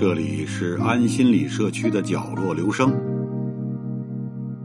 [0.00, 2.90] 这里是安心理社区的角落，留声。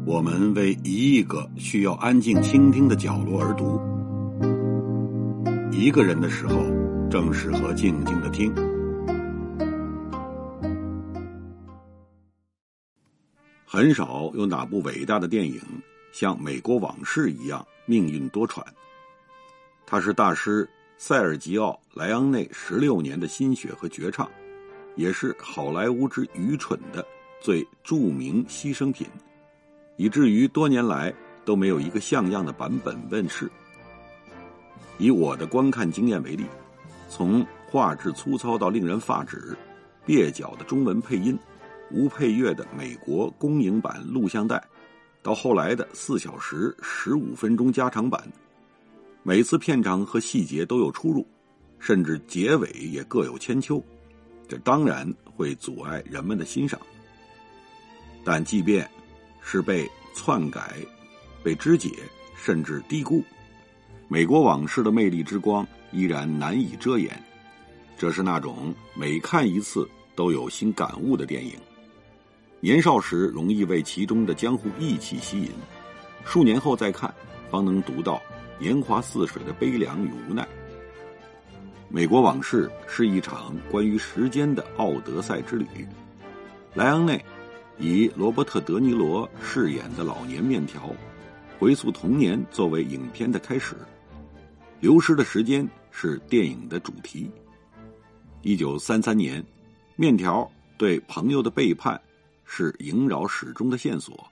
[0.06, 3.82] 我们为一亿个需要安静倾听的角落而读。
[5.72, 6.64] 一个人的时候，
[7.10, 8.54] 正适合静静的听。
[13.76, 15.62] 很少有哪部伟大的电影
[16.14, 18.64] 像《美国往事》一样命运多舛。
[19.86, 20.66] 它是大师
[20.98, 24.32] 塞尔吉奥·莱昂内十六年的心血和绝唱。
[24.96, 27.06] 也是好莱坞之愚蠢的
[27.42, 29.06] 最著名牺牲品，
[29.98, 31.14] 以至于多年来
[31.44, 33.52] 都没有一个像样的版本问世。
[34.98, 36.46] 以我的观看经验为例，
[37.10, 39.54] 从画质粗糙到令人发指、
[40.08, 41.38] 蹩脚的中文配音、
[41.96, 44.62] 无配乐的美国公映版录像带，
[45.24, 48.22] 到后来的四小时十五分钟加长版，
[49.24, 51.26] 每次片长和细节都有出入，
[51.80, 53.82] 甚至结尾也各有千秋。
[54.46, 56.78] 这当然会阻碍人们的欣赏，
[58.26, 58.88] 但即便
[59.42, 60.76] 是被篡改、
[61.42, 61.90] 被肢解，
[62.36, 63.20] 甚至低估，
[64.10, 67.24] 《美国往事》的魅力之光依然难以遮掩。
[67.98, 71.54] 这是那种每看一次都有新感悟的电影。
[72.66, 75.52] 年少时容易为其中的江湖义气吸引，
[76.26, 77.14] 数年后再看，
[77.48, 78.20] 方能读到
[78.58, 80.48] 年华似水的悲凉与无奈。
[81.90, 85.68] 美国往事是一场关于时间的奥德赛之旅。
[86.74, 87.24] 莱昂内
[87.78, 90.92] 以罗伯特·德尼罗饰演的老年面条，
[91.60, 93.76] 回溯童年作为影片的开始。
[94.80, 97.30] 流失的时间是电影的主题。
[98.42, 99.46] 一九三三年，
[99.96, 102.02] 面条对朋友的背叛
[102.46, 104.26] 是萦绕始终的线索。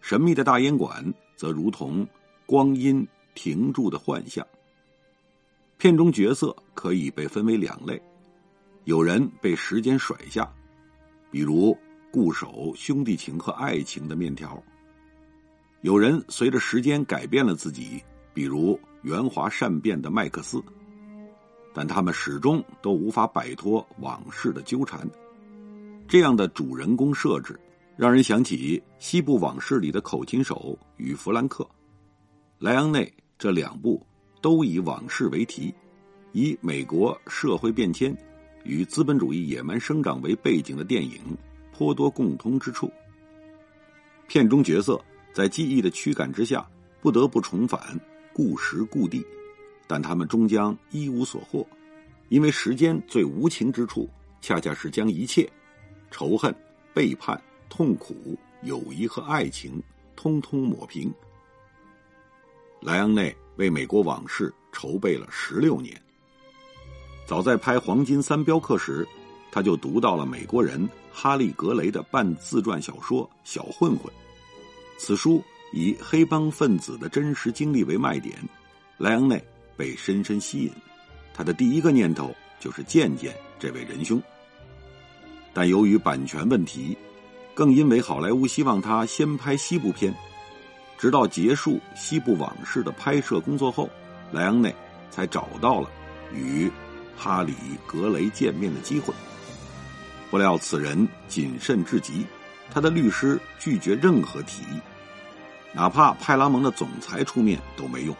[0.00, 2.06] 神秘的大烟馆则如同
[2.46, 4.46] 光阴停住的幻象。
[5.76, 8.00] 片中角色可以被分为两类：
[8.84, 10.50] 有人被时间甩下，
[11.30, 11.76] 比如
[12.10, 14.62] 固守兄弟情和爱情的面条；
[15.82, 20.62] 有人随着时间改变了自己，比如圆滑善变的麦克斯。
[21.72, 25.08] 但他们始终都无法摆脱往事的纠缠。
[26.10, 27.56] 这样的主人公设置，
[27.96, 31.64] 让人想起《西部往事》里的口琴手与弗兰克、
[32.58, 34.04] 莱昂内这两部。
[34.42, 35.72] 都以往事为题，
[36.32, 38.16] 以美国社会变迁
[38.64, 41.20] 与资本主义野蛮生长为背景的电影
[41.72, 42.90] 颇多共通之处。
[44.26, 44.98] 片中角色
[45.32, 46.66] 在记忆的驱赶之下，
[47.02, 47.80] 不得不重返
[48.32, 49.24] 故时故地，
[49.86, 51.64] 但他们终将一无所获，
[52.30, 54.08] 因为时间最无情之处，
[54.40, 55.46] 恰恰是将一切
[56.10, 56.54] 仇恨、
[56.92, 59.82] 背叛、痛苦、友谊和爱情
[60.16, 61.12] 通通抹平。
[62.80, 63.34] 莱昂内。
[63.56, 65.94] 为美国往事筹备了十六年。
[67.26, 69.06] 早在拍《黄金三镖客》时，
[69.52, 74.06] 他就读到了美国人哈利·格雷的半自传小说《小混混》。
[74.96, 75.44] 此书
[75.74, 78.34] 以黑帮分子的真实经历为卖点，
[78.96, 79.44] 莱昂内
[79.76, 80.72] 被深深吸引。
[81.34, 84.22] 他的第一个念头就是见见这位仁兄。
[85.52, 86.96] 但由于版权问题，
[87.54, 90.14] 更因为好莱坞希望他先拍西部片。
[90.96, 93.88] 直到结束《西部往事》的拍摄工作后，
[94.32, 94.74] 莱昂内
[95.10, 95.90] 才找到了
[96.32, 96.70] 与
[97.16, 97.52] 哈里·
[97.86, 99.12] 格雷见面的机会。
[100.30, 102.26] 不料此人谨慎至极，
[102.70, 104.80] 他的律师拒绝任何提议，
[105.72, 108.14] 哪怕派拉蒙的总裁出面都没用。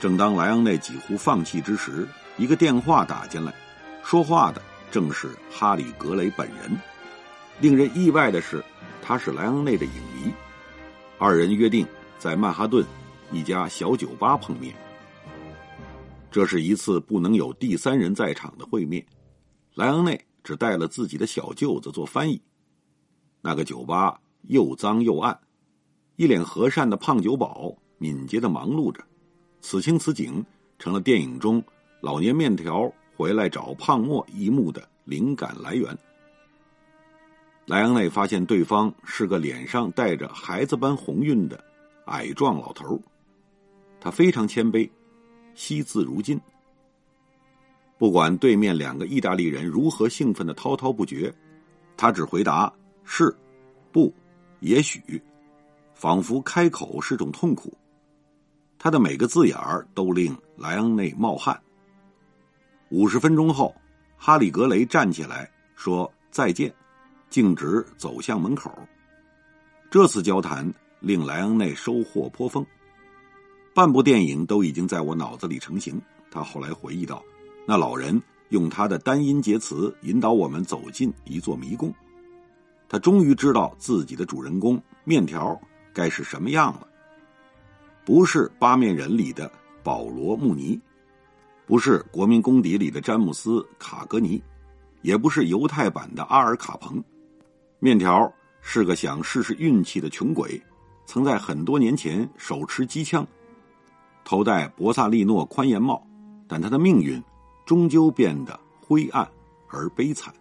[0.00, 3.52] 正当莱昂内几乎放弃之时，一个电话打进来，
[4.02, 6.78] 说话的正是哈里·格雷本人。
[7.60, 8.64] 令人意外的是，
[9.02, 10.32] 他是莱昂内的影迷。
[11.18, 11.86] 二人约定
[12.18, 12.84] 在曼哈顿
[13.30, 14.74] 一家小酒吧碰面。
[16.30, 19.04] 这是一次不能有第三人在场的会面，
[19.74, 22.40] 莱昂内只带了自己的小舅子做翻译。
[23.42, 25.38] 那个酒吧又脏又暗，
[26.16, 29.04] 一脸和善的胖酒保敏捷的忙碌着。
[29.60, 30.42] 此情此景，
[30.78, 31.62] 成了电影中
[32.00, 35.94] 老年面条回来找胖莫一幕的灵感来源。
[37.66, 41.62] 莱昂内发现对方是个脸上带着孩子般红晕的
[42.06, 42.98] 矮壮老头
[44.00, 44.88] 他非常谦卑，
[45.54, 46.40] 惜字如金。
[47.98, 51.30] 不管对面两个意大利人如何兴奋的滔滔不绝，
[51.98, 52.72] 他只回答
[53.04, 53.36] 是、
[53.92, 54.10] 不、
[54.60, 55.22] 也许，
[55.92, 57.76] 仿佛开口是种痛苦。
[58.78, 61.60] 他的每个字眼儿都令莱昂内冒汗。
[62.90, 63.74] 五十分钟后，
[64.16, 66.72] 哈里格雷站起来说再见。
[67.28, 68.76] 径直走向门口。
[69.88, 72.66] 这次交谈令莱昂内收获颇丰。
[73.72, 76.02] 半部电影都已经在我脑子里成型。
[76.28, 77.22] 他后来回忆道
[77.64, 81.94] ：“那老人用他的单音节词引导我们走进一座迷宫。
[82.88, 85.56] 他终于知道自己的主人公面条
[85.92, 86.88] 该是什么样了。
[88.04, 89.48] 不是《八面人》里的
[89.84, 90.80] 保罗·穆尼，
[91.70, 94.42] 不是《国民公敌》里的詹姆斯·卡格尼，
[95.02, 97.00] 也不是犹太版的阿尔卡彭。
[97.78, 98.28] 面条
[98.60, 100.60] 是个想试试运气的穷鬼，
[101.06, 103.24] 曾在很多年前手持机枪，
[104.24, 106.04] 头戴博萨利诺宽檐帽。”
[106.48, 107.22] 但他的命运
[107.64, 109.30] 终究变得灰暗
[109.68, 110.34] 而悲惨。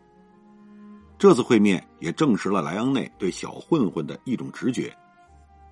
[1.19, 4.91] 这次会面也证实了莱昂内对小混混的一种直觉：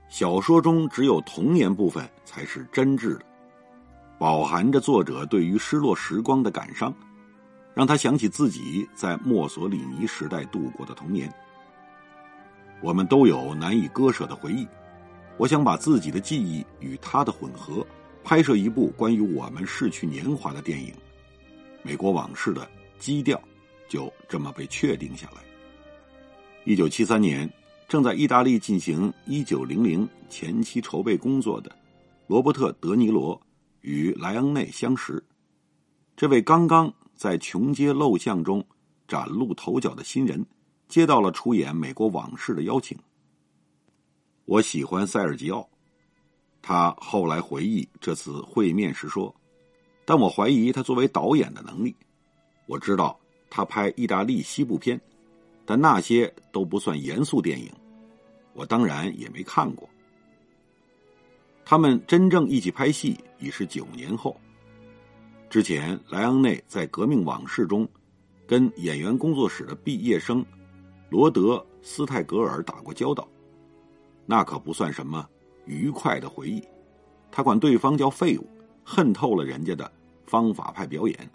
[0.07, 3.25] 小说中只有童年部分才是真挚的，
[4.17, 6.93] 饱含着作者对于失落时光的感伤，
[7.73, 11.31] 让他想起自己在墨索里尼时代度过的童年。
[12.81, 14.67] 我们都有难以割舍的回忆，
[15.37, 17.85] 我想把自己的记忆与他的混合。
[18.23, 20.91] 拍摄一部关于我们逝去年华的电影，
[21.81, 23.41] 《美国往事》的基调
[23.87, 25.41] 就这么被确定下来。
[26.65, 27.49] 一九七三年，
[27.87, 31.71] 正在意大利进行一九零零前期筹备工作的
[32.27, 33.39] 罗伯特·德尼罗
[33.81, 35.23] 与莱昂内相识。
[36.15, 38.65] 这位刚刚在穷街陋巷中
[39.07, 40.45] 崭露头角的新人，
[40.87, 42.97] 接到了出演《美国往事》的邀请。
[44.45, 45.67] 我喜欢塞尔吉奥。
[46.61, 49.33] 他后来回忆这次会面时说
[50.05, 51.95] ：“但我怀疑他作为导演的能力。
[52.65, 53.17] 我知道
[53.49, 54.99] 他拍意大利西部片，
[55.65, 57.71] 但那些都不算严肃电影。
[58.53, 59.87] 我当然也没看过。
[61.69, 64.39] 他们真正一起拍戏已是九年后。
[65.49, 67.85] 之前莱昂内在《革命往事》中
[68.47, 70.45] 跟演员工作室的毕业生
[71.09, 73.27] 罗德·斯泰格尔打过交道，
[74.25, 75.27] 那可不算什么。”
[75.67, 76.63] 愉快的回忆，
[77.29, 78.47] 他管对方叫废物，
[78.85, 79.91] 恨透了人家的
[80.25, 81.29] 方法派表演，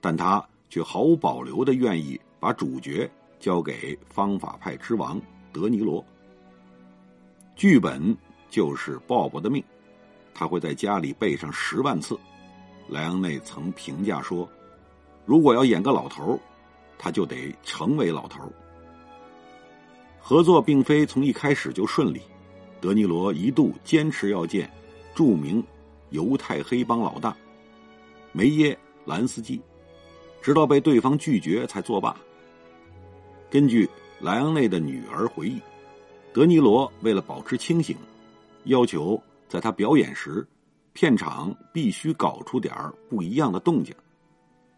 [0.00, 5.20] 但他却毫无保留的愿意把主角交给方法派之王
[5.52, 6.04] 德尼罗。
[7.56, 8.16] 剧本
[8.50, 9.62] 就是鲍勃的命，
[10.34, 12.18] 他会在家里背上十万次。
[12.88, 14.48] 莱昂内曾评价说
[15.26, 16.38] ：“如果要演个老头
[16.96, 18.50] 他就得成为老头
[20.18, 22.20] 合作并非从一开始就顺利。
[22.80, 24.70] 德尼罗一度坚持要见
[25.14, 25.62] 著名
[26.10, 27.36] 犹太黑帮老大
[28.32, 28.72] 梅耶·
[29.04, 29.60] 兰斯基，
[30.40, 32.16] 直到被对方拒绝才作罢。
[33.50, 33.88] 根据
[34.20, 35.60] 莱昂内的女儿回忆，
[36.32, 37.96] 德尼罗为了保持清醒，
[38.68, 40.46] 要求在他表演时，
[40.92, 42.74] 片场必须搞出点
[43.08, 43.94] 不一样的动静。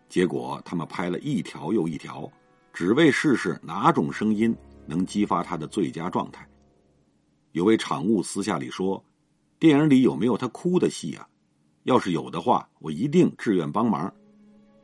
[0.08, 2.30] 结果他们拍了一条又一条，
[2.72, 4.56] 只为试试哪种声音
[4.86, 6.48] 能激发他的最佳状态。
[7.52, 9.02] 有位场务私下里说
[9.58, 11.28] ：“电影里有没有他哭的戏啊？
[11.82, 14.12] 要是有的话，我一定志愿帮忙，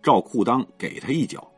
[0.02, 1.48] 照裤裆给他一脚。”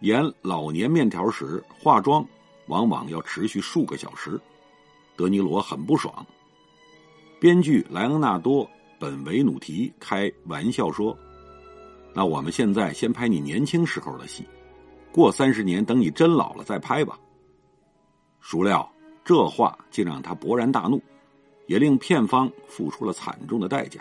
[0.00, 2.26] 演老年面条时，化妆
[2.66, 4.38] 往往要持续数个小时，
[5.16, 6.26] 德尼罗很不爽。
[7.40, 8.64] 编剧莱昂纳多·
[8.98, 11.16] 本维努提开玩笑说
[12.14, 14.44] ：“那我们现在先拍你年轻时候的戏，
[15.12, 17.18] 过三十年等你真老了再拍吧。”
[18.40, 18.90] 孰料。
[19.26, 21.02] 这话竟让他勃然大怒，
[21.66, 23.98] 也令片方付出了惨重的代价。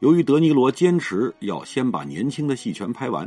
[0.00, 3.26] 由于德尼罗坚持要先把年轻的戏全拍完，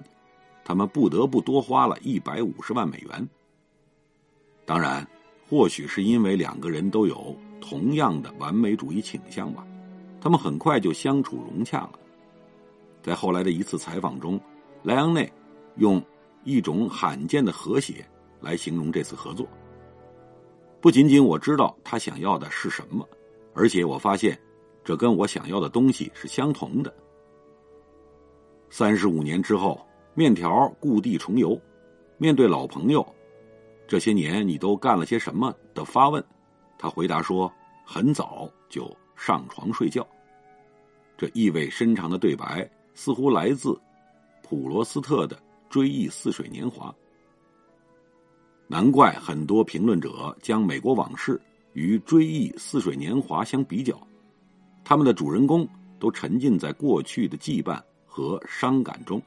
[0.64, 3.28] 他们不得不多花了一百五十万美元。
[4.64, 5.08] 当然，
[5.48, 9.66] 或许是因为两个人都有同样的完美主义倾向吧，
[10.20, 11.92] 他们很快就相处融洽了。
[13.04, 14.40] 在后来的一次采访中，
[14.82, 15.32] 莱昂内
[15.78, 16.02] 用
[16.44, 18.06] 一种罕见的和谐
[18.42, 19.48] 来形容这次合作。
[20.82, 23.08] 不仅仅我知道他想要的是什么，
[23.54, 24.40] 而且我发现，
[24.84, 26.94] 这跟我想要的东西是相同的。
[28.70, 29.80] 三十五年之后，
[30.16, 31.60] 面条故地重游，
[32.18, 33.06] 面对老朋友，
[33.88, 35.54] 这些年你都干了些什么？
[35.74, 36.24] 的发问，
[36.78, 37.52] 他回答说
[37.86, 40.06] ：“很早就上床睡觉。”
[41.18, 43.80] 这意味深长的对白似乎来自
[44.44, 45.36] 普罗斯特的
[45.70, 46.90] 《追忆似水年华》。
[48.68, 51.34] 难怪很多评论者将《美国往事》
[51.74, 53.96] 与《追忆似水年华》相比较，
[54.84, 55.68] 他们的主人公
[56.00, 59.22] 都沉浸在过去的羁绊和伤感中，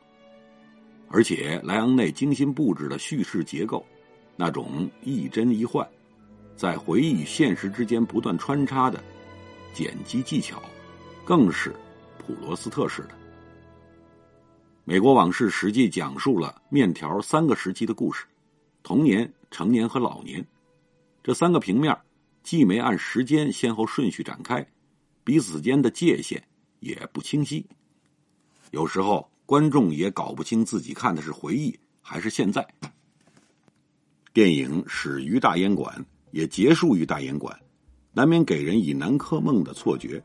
[1.09, 3.87] 而且莱昂内精心布置的叙事结构，
[4.41, 5.85] 那种亦真亦幻，
[6.55, 9.03] 在回忆与现实之间不断穿插的
[9.75, 10.63] 剪辑技巧，
[11.25, 11.75] 更是
[12.19, 13.09] 普罗斯特式的。
[14.85, 18.27] 《美国往事》实际讲述了面条三个时期的故事。
[18.85, 20.47] 童年、成年和老年，
[21.21, 21.95] 这三个平面
[22.45, 24.65] 既没按时间先后顺序展开，
[25.25, 26.41] 彼此间的界限
[26.79, 27.67] 也不清晰。
[28.71, 32.65] 有时候观众也搞不清自己看的是回忆还是现在。
[34.33, 37.59] 电影始于大烟馆，也结束于大烟馆，
[38.13, 40.23] 难免给人以南柯梦的错觉，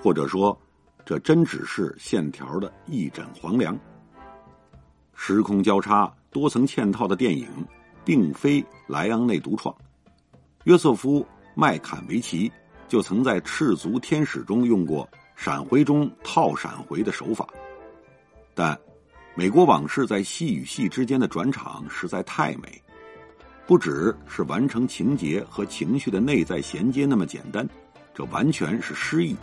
[0.00, 0.56] 或者说，
[1.04, 3.76] 这真只是线条的一枕黄粱。
[5.14, 7.48] 时空交叉、多层嵌套的电影，
[8.04, 9.74] 并非莱昂内独创。
[10.64, 11.20] 约瑟夫·
[11.54, 12.52] 麦坎维奇
[12.88, 17.48] 就曾在《赤足天使》中用过闪回中套闪回的手法，
[18.54, 18.74] 但
[19.34, 22.80] 《美国往事》在戏与戏之间的转场实在太美。
[23.66, 27.68] 不只是完成情节和情绪的内在衔接那么简单，
[28.12, 29.36] 这完全是诗意。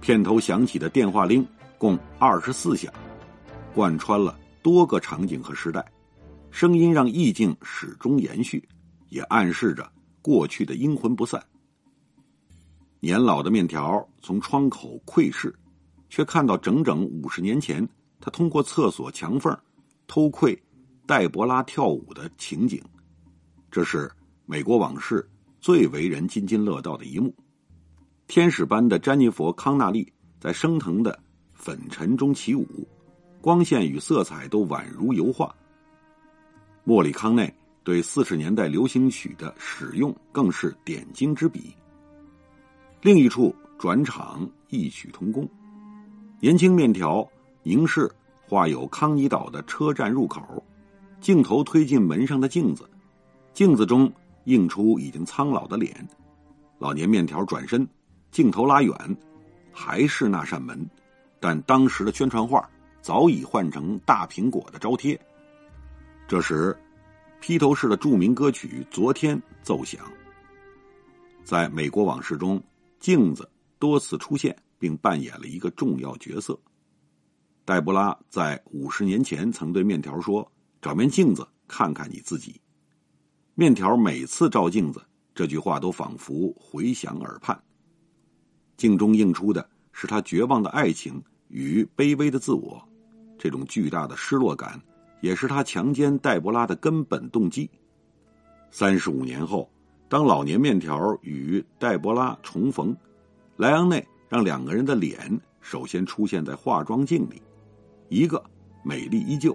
[0.00, 2.92] 片头响起的电话铃共二十四响，
[3.74, 5.84] 贯穿了多个场景和时代，
[6.50, 8.66] 声音让意境始终延续，
[9.08, 9.90] 也暗示着
[10.22, 11.42] 过去的阴魂不散。
[13.00, 15.54] 年老的面条从窗口窥视，
[16.08, 17.86] 却看到整整五十年前
[18.20, 19.58] 他通过厕所墙缝
[20.06, 20.56] 偷窥
[21.06, 22.82] 黛博拉跳舞的情景。
[23.70, 24.10] 这是
[24.46, 25.28] 美国往事
[25.60, 27.34] 最为人津津乐道的一幕。
[28.26, 31.18] 天使般的詹妮弗·康纳利在升腾的
[31.52, 32.86] 粉尘中起舞，
[33.40, 35.54] 光线与色彩都宛如油画。
[36.84, 37.52] 莫里康内
[37.84, 41.74] 对四十年代流行曲的使用更是点睛之笔。
[43.02, 45.48] 另一处转场异曲同工，
[46.40, 47.26] 年轻面条
[47.62, 48.10] 凝视
[48.46, 50.62] 画有康尼岛的车站入口，
[51.20, 52.88] 镜头推进门上的镜子。
[53.52, 54.10] 镜子中
[54.44, 56.08] 映出已经苍老的脸，
[56.78, 57.86] 老年面条转身，
[58.30, 58.94] 镜头拉远，
[59.72, 60.88] 还是那扇门，
[61.38, 62.68] 但当时的宣传画
[63.02, 65.20] 早已换成大苹果的招贴。
[66.26, 66.76] 这时，
[67.40, 70.00] 披头士的著名歌曲《昨天》奏响。
[71.42, 72.62] 在美国往事中，
[73.00, 73.48] 镜子
[73.78, 76.56] 多次出现，并扮演了一个重要角色。
[77.64, 80.48] 黛布拉在五十年前曾对面条说
[80.80, 82.60] ：“找面镜子，看看你自己。”
[83.54, 85.02] 面条每次照镜子，
[85.34, 87.60] 这句话都仿佛回响耳畔。
[88.76, 92.82] 镜中映出的是他绝望的爱情与卑微的自我，
[93.38, 94.80] 这种巨大的失落感，
[95.20, 97.68] 也是他强奸黛博拉的根本动机。
[98.70, 99.70] 三十五年后，
[100.08, 102.96] 当老年面条与黛博拉重逢，
[103.56, 107.42] 莱昂内让两个人的脸首先出现在化妆镜里，
[108.08, 108.42] 一个
[108.82, 109.54] 美丽依旧，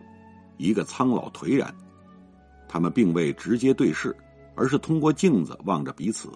[0.57, 1.73] 一个苍老颓然。
[2.67, 4.15] 他们并未直接对视，
[4.55, 6.29] 而是通过镜子望着彼此，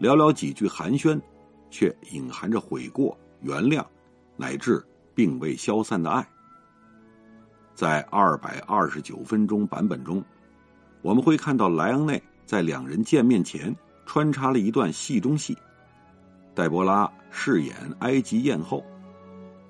[0.00, 1.20] 寥寥几句寒暄，
[1.70, 3.84] 却隐含着悔过、原谅，
[4.36, 6.26] 乃至并未消散的爱。
[7.74, 10.22] 在二百二十九分钟版本中，
[11.00, 13.74] 我们会看到莱昂内在两人见面前
[14.04, 15.56] 穿插了一段戏中戏，
[16.54, 18.84] 黛博拉饰演埃及艳后，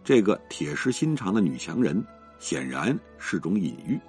[0.03, 2.03] 这个铁石心肠的女强人
[2.41, 4.01] 显然是种隐喻。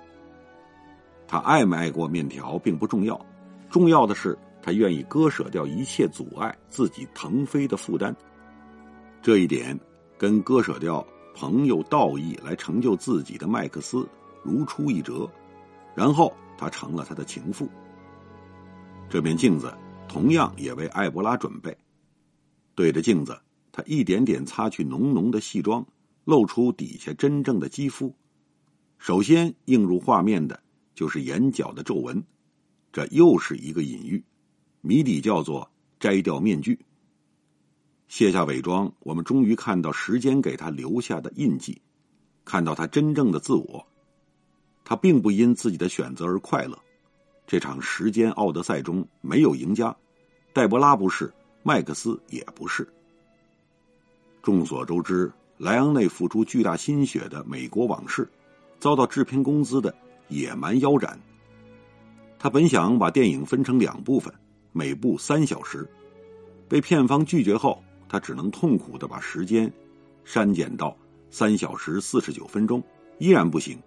[1.28, 3.24] 他爱没爱过面条并不重要，
[3.70, 8.16] 重要的是他愿意割舍掉一切阻碍自己腾飞的负担。
[9.22, 9.80] 这一点
[10.18, 14.10] 跟割舍掉朋友道义来成就自己的麦克斯
[14.44, 15.30] 如出一辙。
[15.94, 17.70] 然后他成了他的情妇。
[19.10, 19.74] 这面镜子
[20.08, 21.78] 同样也为艾博拉准备。
[22.76, 23.38] 对着镜子，
[23.74, 25.86] 他一点点擦去浓浓的戏妆，
[26.24, 28.14] 露出底下真正的肌肤。
[29.01, 30.58] 首先映入画面的。
[30.93, 32.24] 就是眼角的皱纹，
[32.91, 34.24] 这又是一个隐喻，
[34.81, 35.67] 谜底叫做
[36.00, 36.77] 摘掉面具，
[38.08, 41.81] 卸下伪装，我们终于看到时间给他留下的印记，
[42.46, 43.84] 看到他真正的自我。
[44.84, 46.77] 他并不因自己的选择而快乐。
[47.48, 49.96] 这场时间奥德赛中没有赢家，
[50.53, 52.88] 黛博拉不是，麦克斯也不是。
[54.43, 58.24] 众所周知，莱昂内付出巨大心血的《美国往事》，
[58.82, 59.96] 遭到制片公司的。
[60.32, 61.20] 野蛮腰斩。
[62.40, 64.34] 他本想把电影分成两部分，
[64.72, 65.86] 每部三小时，
[66.70, 69.70] 被片方拒绝后，他只能痛苦的把时间
[70.24, 70.96] 删减到
[71.30, 72.82] 三小时四十九分钟，
[73.18, 73.78] 依然不行。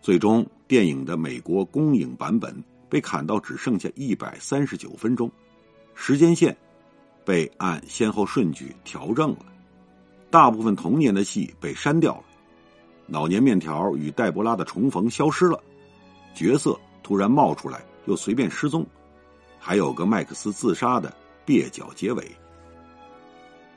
[0.00, 5.30] 最终，电影的美国公映版本被砍到只剩下一百三十九分钟，
[5.94, 6.56] 时间线
[7.22, 9.44] 被按先后顺序调整了，
[10.30, 12.24] 大部分童年的戏被删掉了。
[13.08, 15.58] 老年面条与黛博拉的重逢消失了，
[16.34, 18.86] 角色突然冒出来又随便失踪，
[19.58, 21.10] 还有个麦克斯自杀的
[21.46, 22.30] 蹩脚结尾。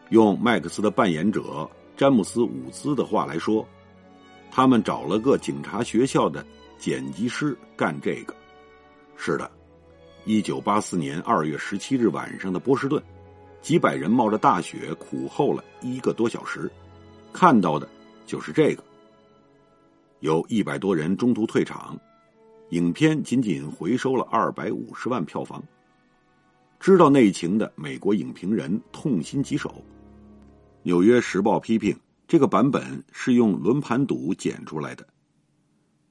[0.10, 3.66] 用麦克斯的扮演者詹姆斯·伍兹的话来说，
[4.52, 6.46] 他们找了个警察学校的
[6.78, 8.36] 剪辑师干这个。
[9.16, 9.50] 是的，
[10.26, 13.02] 一九八四年二月十七日晚上的波士顿，
[13.62, 16.70] 几百人冒着大雪苦候了一个多小时，
[17.32, 17.88] 看到的
[18.26, 18.84] 就是这个。
[20.22, 22.00] 有一百多人中途退场，
[22.70, 25.62] 影片仅仅回收了二百五十万票房。
[26.80, 29.70] 知道内情的美国影评人痛心疾首，
[30.84, 35.06] 《纽约时报》批评这个版本是用轮盘赌剪出来的。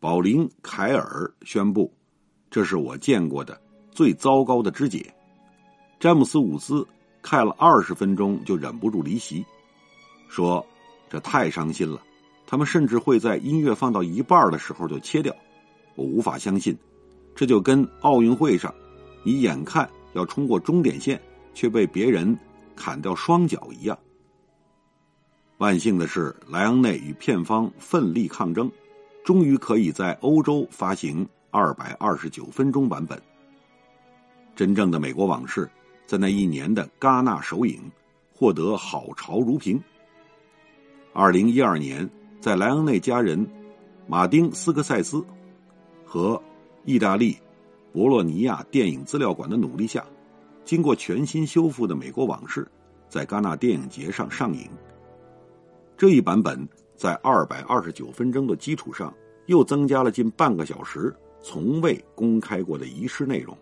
[0.01, 1.93] 保林·凯尔宣布
[2.51, 3.61] ：“这是我见过的
[3.93, 5.15] 最糟糕的肢解。”
[6.01, 6.85] 詹姆斯·伍兹
[7.23, 9.45] 看了二十分钟就忍不住离席，
[10.29, 10.67] 说
[11.09, 12.03] ：“这太伤心了。”
[12.51, 15.33] 他们甚至会在音乐放到一半的时候就切掉，
[15.95, 16.77] 我无法相信，
[17.33, 18.75] 这就跟奥运会上，
[19.23, 21.23] 你眼看要冲过终点线，
[21.55, 22.37] 却被别人
[22.75, 23.97] 砍掉双脚一样。
[25.59, 28.69] 万幸的是，莱昂内与片方奋力抗争，
[29.23, 33.17] 终于可以在欧洲发行二百二十九分钟版本。
[34.57, 35.71] 真正的美国往事，
[36.05, 37.81] 在那一年的戛纳首映，
[38.35, 39.81] 获得好潮如萍。
[41.13, 42.11] 二零一二年。
[42.41, 43.47] 在莱昂内家人
[44.07, 45.23] 马丁斯科塞斯
[46.07, 46.43] 和
[46.87, 47.37] 意大利
[47.93, 50.03] 博洛尼亚电影资料馆的努力下，
[50.65, 52.63] 经过全新修复的《美国往事》
[53.11, 54.67] 在戛纳电影节上上映。
[55.99, 56.67] 这一版本
[56.97, 59.13] 在二百二十九分钟的基础上，
[59.45, 63.55] 又增加了近半个小时从未公开过的仪式内容，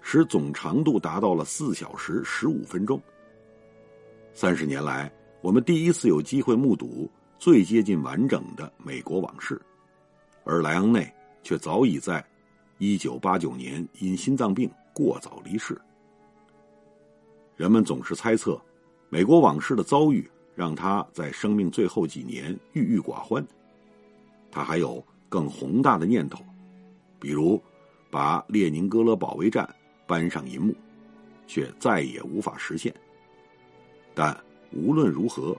[0.00, 3.02] 使总长度达到了四小时十五分钟。
[4.32, 7.10] 三十年来，我们第一次有机会目睹。
[7.38, 9.60] 最接近完整的美国往事，
[10.44, 11.12] 而莱昂内
[11.42, 12.24] 却早已在
[12.78, 15.78] 一九八九年因心脏病过早离世。
[17.56, 18.60] 人们总是猜测，
[19.10, 23.46] 美国往事的遭遇让他在生命最后几年郁郁寡欢。
[24.50, 26.42] 他还有更宏大的念头，
[27.20, 27.62] 比如
[28.10, 29.68] 把列宁格勒保卫战
[30.06, 30.74] 搬上银幕，
[31.46, 32.94] 却再也无法实现。
[34.14, 34.36] 但
[34.72, 35.54] 无论如何。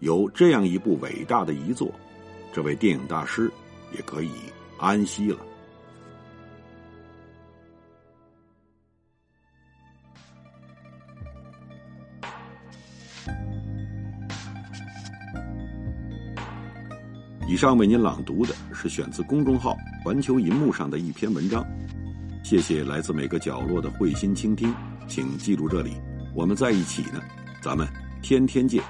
[0.00, 1.92] 有这样一部伟大的遗作，
[2.52, 3.50] 这位电影大师
[3.94, 4.30] 也可以
[4.78, 5.38] 安息了。
[17.46, 21.66] 以上为您朗读的是选自公众号“环球银幕”上的一篇文章。
[22.42, 24.72] 谢谢来自每个角落的慧心倾听，
[25.06, 26.00] 请记住这里，
[26.32, 27.20] 我们在一起呢，
[27.60, 27.86] 咱们
[28.22, 28.82] 天天见。